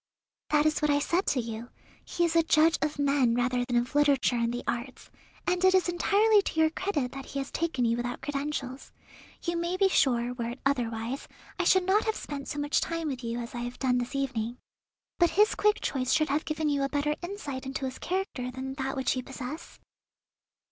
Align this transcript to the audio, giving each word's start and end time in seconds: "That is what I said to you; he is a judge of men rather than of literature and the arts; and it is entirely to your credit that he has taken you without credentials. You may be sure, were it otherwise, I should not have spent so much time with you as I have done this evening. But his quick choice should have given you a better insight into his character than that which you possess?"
"That 0.49 0.65
is 0.65 0.79
what 0.81 0.89
I 0.89 0.97
said 0.97 1.27
to 1.27 1.39
you; 1.39 1.69
he 2.03 2.25
is 2.25 2.35
a 2.35 2.41
judge 2.41 2.79
of 2.81 2.97
men 2.97 3.35
rather 3.35 3.63
than 3.63 3.75
of 3.77 3.93
literature 3.93 4.35
and 4.35 4.51
the 4.51 4.63
arts; 4.65 5.11
and 5.45 5.63
it 5.63 5.75
is 5.75 5.87
entirely 5.87 6.41
to 6.41 6.59
your 6.59 6.71
credit 6.71 7.11
that 7.11 7.27
he 7.27 7.37
has 7.37 7.51
taken 7.51 7.85
you 7.85 7.97
without 7.97 8.19
credentials. 8.23 8.91
You 9.43 9.57
may 9.57 9.77
be 9.77 9.89
sure, 9.89 10.33
were 10.33 10.49
it 10.49 10.59
otherwise, 10.65 11.27
I 11.59 11.65
should 11.65 11.83
not 11.85 12.05
have 12.05 12.15
spent 12.15 12.47
so 12.47 12.57
much 12.57 12.81
time 12.81 13.09
with 13.09 13.23
you 13.23 13.37
as 13.37 13.53
I 13.53 13.59
have 13.59 13.77
done 13.77 13.99
this 13.99 14.15
evening. 14.15 14.57
But 15.19 15.29
his 15.37 15.53
quick 15.53 15.79
choice 15.81 16.11
should 16.11 16.29
have 16.29 16.45
given 16.45 16.67
you 16.67 16.81
a 16.81 16.89
better 16.89 17.13
insight 17.21 17.67
into 17.67 17.85
his 17.85 17.99
character 17.99 18.49
than 18.49 18.73
that 18.79 18.95
which 18.95 19.15
you 19.15 19.21
possess?" 19.21 19.79